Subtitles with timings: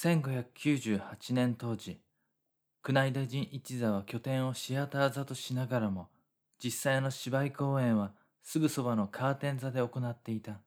[0.00, 2.00] 1598年当時、
[2.86, 6.08] 宮内大臣一座は拠点をシアター座としながらも、
[6.62, 8.12] 実際の芝居公演は
[8.44, 10.60] すぐそばのカーテン座で行っていた。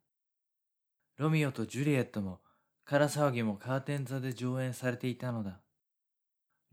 [1.16, 2.42] ロミオとジュリエットも、
[2.84, 5.62] 空騒ぎもカーテン座で上演されていたのだ。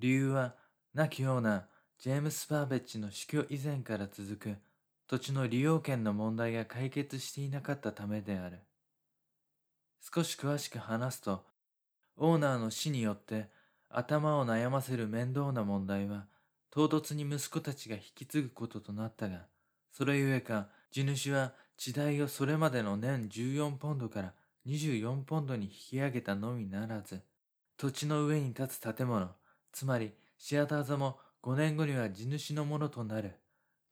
[0.00, 0.56] 理由は、
[0.95, 1.62] 亡きオーナー、
[2.00, 4.56] ジェームス・バーベッジの死去以前から続く
[5.06, 8.59] 土地の利用権の問題が解決していなかったためである。
[10.00, 11.47] 少し詳しく話すと、
[12.18, 13.48] オーナーの死によって
[13.88, 16.27] 頭を悩ませる面倒な問題は、
[16.70, 19.46] 唐突に息子たちが引き継ぐこととなったが、
[19.92, 24.32] それゆえか、地主は地代をそれまでの年14ポンドから
[24.66, 27.22] 24ポンドに引き上げたのみならず、
[27.77, 29.30] 土地の上に立つ建物、
[29.72, 33.36] つまりシアター座も5年後には地主のものとなる、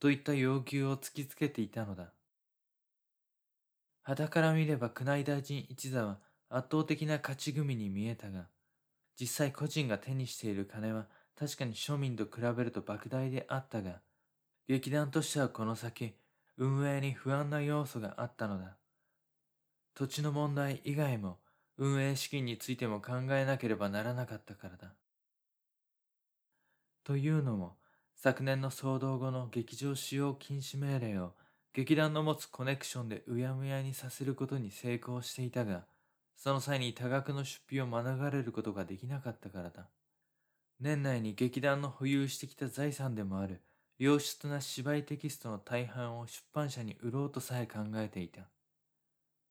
[0.00, 2.10] といった要求を突きつけていたのだ。
[4.02, 6.18] 肌から見れば宮内大臣一座は
[6.48, 8.48] 圧倒的な勝ち組に見えたが、
[9.18, 11.06] 実際個人が手にしている金は
[11.38, 14.00] 確かに庶民と比べると莫大であったが、
[14.68, 16.14] 劇団としてはこの先、
[16.56, 18.76] 運営に不安な要素があったのだ。
[19.94, 21.38] 土地の問題以外も
[21.78, 24.94] 運営資金についても考えなければならなかったからだ。
[27.04, 27.76] というのも、
[28.14, 31.34] 昨年の騒動後の劇場使用禁止命令を
[31.74, 35.84] 劇団の持つコネクションでうやむやにさせることに成功していたが、
[36.36, 39.88] その際に多額の出費を免れることができなかったからだ。
[40.78, 43.62] 年内に劇団の保有してきた財産でもある
[43.98, 48.42] 良質な芝居テキストの大半を出版社に売ろうとさえ考えていた。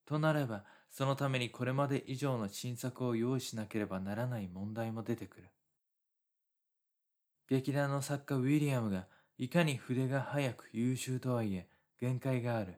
[0.05, 5.49] となれば、そのためにこれまで以上の新作を用意しなければならない問題も出てくる。
[7.49, 11.67] 劇団の作家ウィリアムがいかに筆が速く優秀とはいえ
[11.99, 12.75] 限界がある。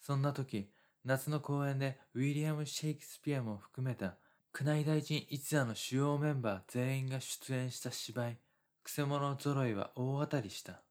[0.00, 0.70] そんな時、
[1.06, 4.16] 夏の公演でウィリアム・シェイクスピアも含めた
[4.60, 8.38] 宮内大臣一座の主要メンバー全員が出演した芝居、
[8.82, 10.82] くせ者揃いは大当たりした。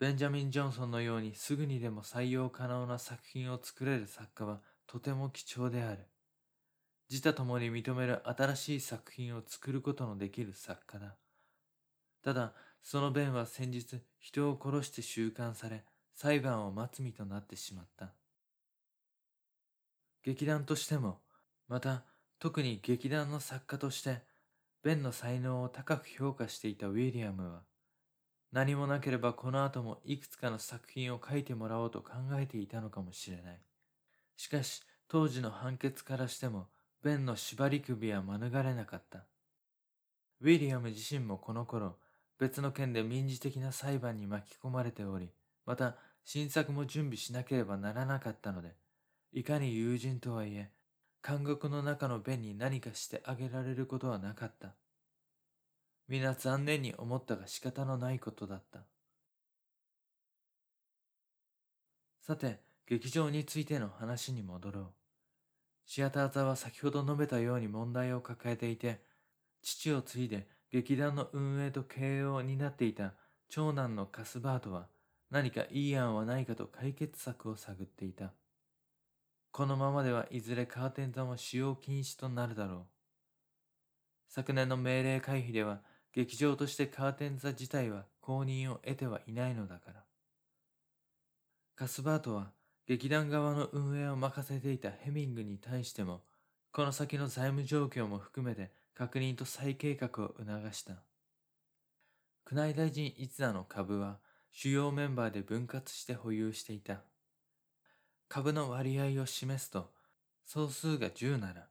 [0.00, 6.08] ベンジャミン・ジョンソンのようにすぐにでも採用可能な作品を作れる作家はとても貴重である。
[7.08, 11.14] 自他ともに認める新しい作品を作ることのできる作家だ。
[12.24, 18.14] ただ、そのベンは先日人を殺して収監され、裁判を待つ身となってしまった。
[20.22, 21.20] 劇団としても、
[21.68, 22.04] また
[22.38, 24.22] 特に劇団の作家として、
[24.82, 27.62] ベンの才能を高く評価していたウィリアムは、
[28.52, 33.60] 何もなければこの後もいくつかの作品を書いてもらおうと考えていたのかもしれない。
[34.36, 36.68] しかし、当時の判決からしても、
[37.02, 39.26] ベンの縛り首は免れなかった。
[40.40, 41.98] ウィリアム自身もこの頃、
[42.38, 45.30] 別の件で民事的な裁判に巻き込まれており、
[45.66, 48.76] また新作も準備しなければならなかったので、
[49.32, 50.70] いかに友人とはいえ、
[51.26, 54.74] 監獄の中の弁に何かしてあげられることはなかった。
[56.08, 58.86] 皆残念に思ったが仕方のないことだった。
[62.22, 64.86] さて、劇場についての話に戻ろう。
[65.84, 69.02] シアター座は先ほど述べたように問題を抱えていて、
[69.62, 73.14] 父を継いで劇団の運営と経営を担っていた
[73.48, 74.88] 長男のカスバートは
[75.30, 78.32] 何かいい案はないかと解決策を探っていた。
[79.50, 82.86] このままではいずれカーテン座も使用禁止となるだろう。
[84.28, 85.80] 昨年の命令回避では
[86.12, 90.04] 劇場としてカーテン座自体は公認を得てはいないのだから。
[91.74, 92.52] カスバートは
[92.86, 96.22] 劇団側の運営を任せていたヘミングに対しても
[96.72, 100.94] この先の財務状況も含めて確認と再計画を促した。
[102.50, 104.18] 宮内大臣一座の株は
[104.50, 107.02] 主要メンバーで分割して保有していた。
[108.28, 109.90] 株の割合を示すと、
[110.44, 111.66] 総数が10なら、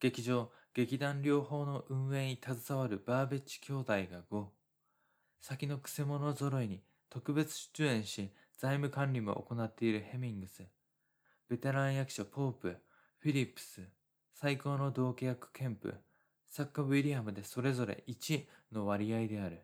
[0.00, 4.46] 劇場、劇団両方の運営に携わるバーベッジ兄弟が5、
[5.40, 10.62] 先のくせ者揃いに特別出演し財務管理も行っているヘミングス、
[11.50, 12.76] ベテラン役者ポープ、
[13.18, 13.82] フィリップス、
[14.32, 15.94] 最高の同契約ケンプ、
[16.48, 19.60] 作家ウィリアムでそれぞれ1の割合である。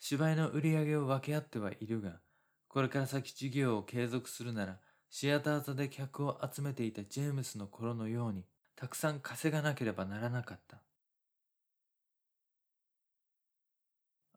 [0.00, 2.20] 芝居の売り上げを分け合ってはいるが、
[2.68, 4.78] これから先事業を継続するなら、
[5.10, 8.44] シアター座で客を集めていたジェームスの頃のように、
[8.76, 10.78] たくさん稼がなければならなかった。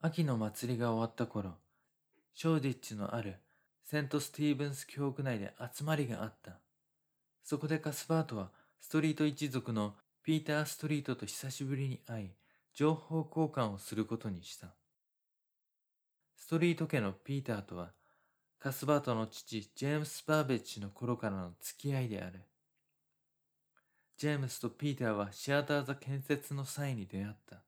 [0.01, 1.57] 秋の祭りが終わった頃、
[2.33, 3.37] ショーディッチのある
[3.83, 6.59] セント・スティーブンス教区内で集まりがあった。
[7.43, 12.29] そこでカスバートはストリート一族のピーター・ストリートと久しぶりに会い、
[12.73, 14.73] 情報交換をすることにした。
[16.35, 17.91] ストリート家のピーターとは、
[18.61, 22.43] カスバートの父、ジェームス・バーベッジの頃からの付き合いである。
[24.17, 27.63] ジェームスとピーターはシアター座建設の際に出会った。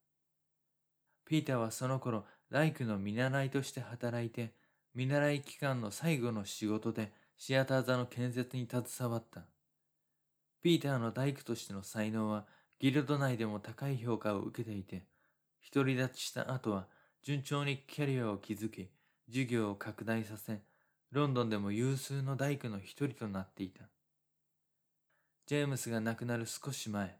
[1.25, 4.53] ピーターはその頃、大工の見習いとして働いて、
[4.93, 9.47] 見習い期間の最後の仕事でシアター座の建設に携わった。
[10.61, 12.45] ピーターの大工としての才能は
[12.77, 15.07] ギルド内でも高い評価を受けていて、
[15.73, 16.85] 独り立ちした後は
[17.23, 18.91] 順調にキャリアを築き、
[19.27, 20.61] 授業を拡大させ、
[21.13, 23.83] ロンドンでも有数の大工の一人となっていた。
[25.45, 27.19] ジェームスが亡くなる少し前、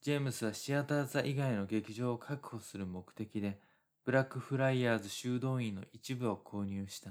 [0.00, 3.60] ジェームスはシアター座以外の劇場を確保する目的で、
[4.06, 7.10] ブラックフライヤーズ修道院の一部を購入した。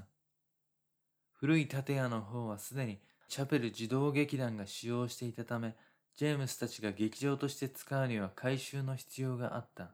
[1.34, 2.98] 古い建屋の方はすでに
[3.28, 5.76] チャペル児童劇団が使用していたため、
[6.16, 9.92] ジェームスたちが劇場として使うには改修の必要があった。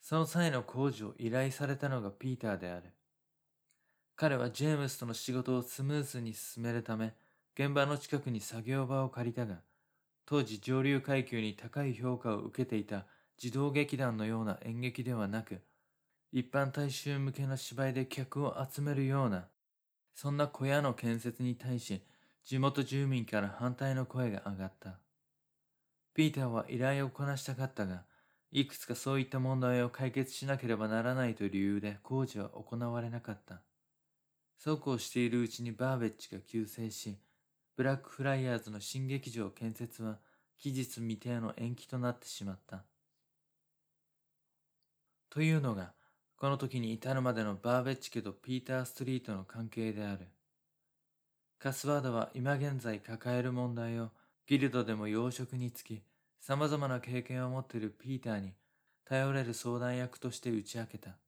[0.00, 2.94] その際の工事を依頼されたのがピーターである。
[4.22, 7.12] 彼はジェームスとの仕事をスムーズに進めるため、
[7.58, 9.56] 現場の近くに作業場を借りたが、
[10.26, 15.60] 当時上流階級に高い評価を受けていた児童劇団のような演劇ではなく、
[16.30, 19.48] 一般大衆向けの芝居で客を集めるような、
[20.14, 22.00] そんな小屋の建設に対し、
[22.44, 25.00] 地元住民から反対の声が上がった。
[26.14, 28.04] ピーターは依頼をこなしたかったが、
[28.52, 33.62] いくつかそういった問題を解決しなければならないという理由で工事は行われなかった。
[34.64, 37.18] そうこうしているうちにバーベッジが急逝し、
[37.76, 40.20] ブラックフライヤーズの新劇場建設は
[40.56, 42.84] 期日未定の延期となってしまった。
[45.30, 45.94] というのが、
[46.36, 50.28] この時に至るまでのバーベッジ家とピーター・ストリートの関係である。
[51.58, 54.10] カスワードは今現在抱える問題を
[54.46, 56.04] ギルドでも養殖につき、
[56.38, 58.52] 様々な経験を持っているピーターに
[59.04, 61.21] 頼れる相談役として打ち明けた。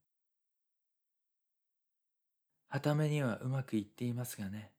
[2.74, 4.72] はためにはうまくいっていますがね。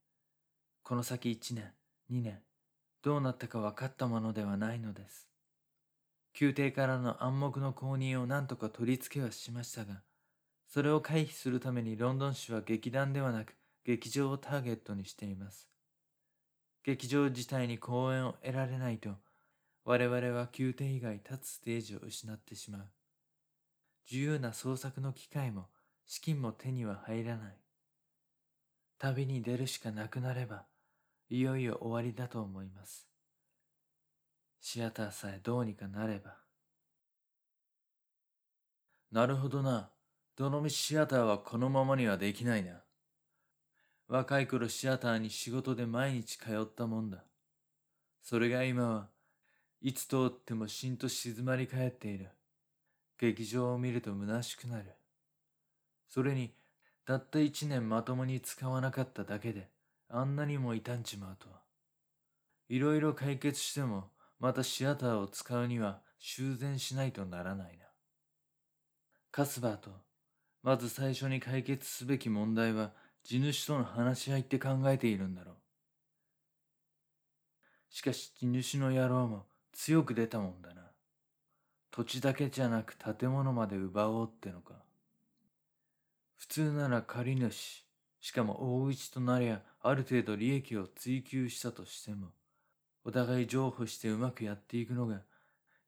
[0.84, 1.72] この先1年、
[2.12, 2.42] 2年、
[3.02, 5.30] どうなったか分かったものではないのです。
[6.38, 10.02] 宮廷からの暗黙の公認を何とか取り付けはしましたが、
[10.68, 13.56] それを回避するためにロンドン市は劇団ではなく
[13.86, 15.70] 劇場をターゲットにしています。
[16.84, 19.12] 劇場自体に公演を得られないと、
[19.86, 22.88] 我々は宮廷以外立つステージを失ってしまう。
[24.12, 25.70] 自由な創作の機会も
[26.06, 27.65] 資金も手には入らない。
[28.98, 30.66] 旅に出るしかなくなれば、
[31.30, 33.08] いよいよ終わりだと思います。
[34.62, 36.38] シアターさえどうにかなれば。
[39.12, 39.92] なるほどな。
[40.36, 42.82] どのみシアターはこのままにはできないな。
[44.08, 47.24] 若い頃シアターに仕事で毎日通ったもんだ。
[48.22, 49.10] それが今は
[49.82, 52.30] いつ通ってもしんと静まり返っている。
[53.18, 54.92] 劇場を見ると虚しくなる。
[56.10, 56.54] それに、
[57.06, 59.70] たった一年まともに使わなかっただけで、
[60.10, 61.62] あんなにも傷んじまうとは。
[62.68, 64.10] いろいろ解決しても、
[64.40, 67.86] またシアターを使うには修繕しないとならないな。
[69.32, 69.92] カスバーと、
[70.64, 72.92] まず最初に解決すべき問題は、
[73.24, 75.56] 地主との話し合いって考えているんだろう。
[77.90, 80.92] しかし地主の野郎も強く出たもんだな。
[81.92, 84.85] 土地だけじゃなく建物まで奪おうってのか。
[86.38, 87.86] 普通なら借り主、
[88.20, 92.30] しかも大一となりゃある程度利益を追求したとしても、
[93.04, 95.22] お互い譲歩してうまくやっていくのが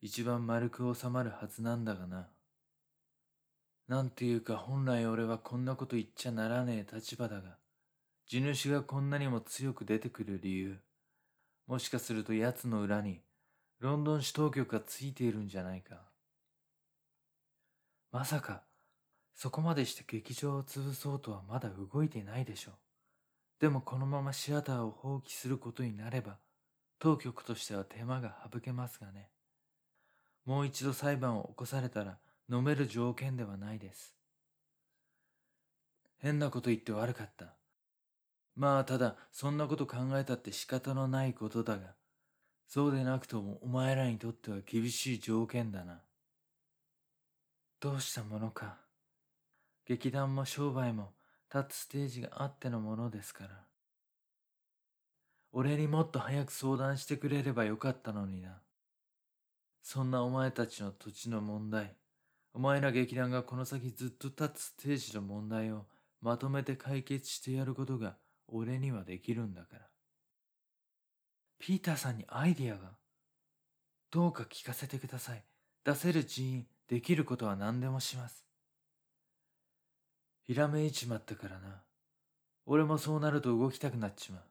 [0.02, 2.28] 一番丸く収まるはずなんだがな。
[3.88, 7.58] なんていうか本来俺はこんなこと言っちゃならねえ立場だが、
[8.28, 10.80] 地主がこんなにも強く出てくる理由、
[11.66, 13.22] もしかすると奴の裏に
[13.80, 15.96] ロンドン市当局がついているんじゃないか。
[18.12, 18.67] まさか
[19.38, 22.74] そこまでして劇場を潰そうとはまだ動いてないでしょう。
[23.62, 26.40] でもこのままシアターを放棄することになれば、
[26.98, 29.30] 当局としては手間が省けますがね。
[30.44, 32.18] もう一度裁判を起こされたら
[32.52, 34.16] 飲める条件ではないです。
[36.18, 37.54] 変なこと言って悪かった。
[38.56, 41.94] まあただ、そんなこと考えたって仕方のないことだが、
[42.68, 46.02] そうでなくともお前らにとっては厳しい条件だな。
[47.80, 48.87] どうしたものか。
[49.88, 51.14] 劇団も商売も
[51.54, 53.50] 立つステージがあってのものですから。
[55.54, 58.62] 俺にもっと早く相談してくれればよかったのにな。
[59.82, 61.96] そんなお前たちの土地の問題、
[62.54, 65.86] お前ら劇団がこの先ずっと立つステージの問題を
[66.22, 68.18] まとめて解決してやることが
[68.50, 69.88] 俺にはできるんだから。
[71.60, 72.92] ピーターさんにアイディアが。
[74.12, 75.46] どうか聞かせてください。
[75.86, 78.47] 出せる人員、できることは何でもします。
[80.48, 81.84] ひらめいちまったからな。
[82.66, 84.42] 俺もそうなると動きたくなっちまう。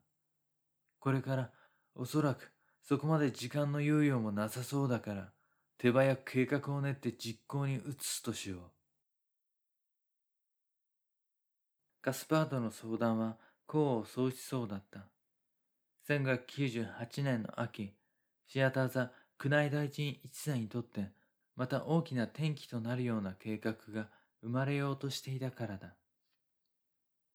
[1.01, 1.51] これから
[1.95, 5.33] おそらくそこまで時間の猶予もなさそうだから、
[5.79, 8.61] 手早く計画を練って実行に移すとしよう。
[12.03, 13.39] ガスパードの相談は
[13.69, 15.07] 功を奏しそうだった。
[16.09, 17.95] 1598年の秋、
[18.47, 19.11] シアター座
[19.43, 21.11] 宮内大臣一座にとって
[21.57, 24.09] また大きな転機となるような計画が
[24.41, 25.97] 生まれようとしていたからだ。